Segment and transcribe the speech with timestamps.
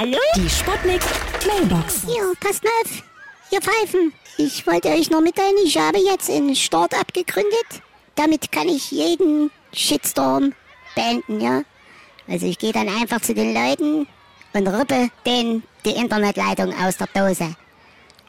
[0.00, 0.16] Hallo?
[0.36, 1.00] Die Sputnik
[1.44, 2.04] Mailbox.
[2.06, 3.02] Ja, passt mal auf.
[3.50, 4.12] Ihr Pfeifen.
[4.36, 7.82] Ich wollte euch noch mitteilen, ich habe jetzt ein Start-up gegründet.
[8.14, 10.52] Damit kann ich jeden Shitstorm
[10.94, 11.62] beenden, ja.
[12.28, 14.06] Also ich gehe dann einfach zu den Leuten
[14.52, 17.56] und rippe denen die Internetleitung aus der Dose.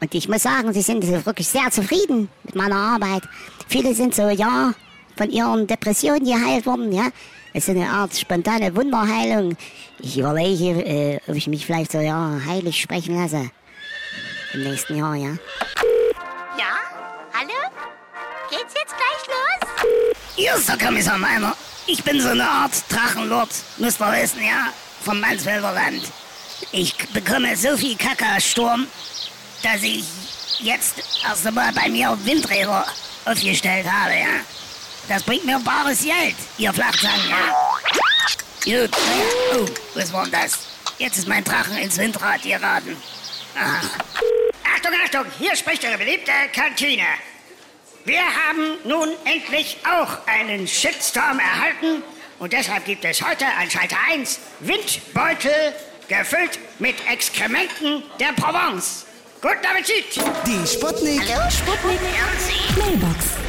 [0.00, 3.24] Und ich muss sagen, sie sind wirklich sehr zufrieden mit meiner Arbeit.
[3.68, 4.72] Viele sind so, ja,
[5.18, 7.08] von ihren Depressionen geheilt worden, ja.
[7.52, 9.56] Es ist eine Art spontane Wunderheilung.
[9.98, 13.50] Ich überlege, äh, ob ich mich vielleicht so, ja, heilig sprechen lasse.
[14.54, 15.30] Im nächsten Jahr, ja.
[16.56, 16.72] Ja?
[17.34, 17.58] Hallo?
[18.48, 20.14] Geht's jetzt gleich los?
[20.36, 21.54] Hier ist der Kommissar Meiner.
[21.86, 24.72] Ich bin so eine Art Drachenlord, müsst ihr wissen, ja,
[25.02, 26.02] vom Mansfelder Land.
[26.70, 28.86] Ich bekomme so viel Kackersturm,
[29.62, 30.04] dass ich
[30.60, 32.86] jetzt erst einmal bei mir Windräder
[33.24, 34.67] aufgestellt habe, ja.
[35.08, 37.54] Das bringt mir bares Geld, ihr Flachzangen, ja.
[38.64, 38.90] Gut.
[39.54, 40.58] Oh, was war denn das?
[40.98, 42.94] Jetzt ist mein Drachen ins Windrad geraten.
[43.56, 43.80] Aha.
[44.74, 47.06] Achtung, Achtung, hier spricht Ihre beliebte Kantine.
[48.04, 52.02] Wir haben nun endlich auch einen Shitstorm erhalten
[52.38, 55.74] und deshalb gibt es heute an Schalter 1 Windbeutel
[56.08, 59.06] gefüllt mit Exkrementen der Provence.
[59.40, 60.16] Guten Appetit!
[60.46, 61.22] Die Sputnik.
[61.50, 62.00] Sputnik
[62.76, 63.37] Mailbox.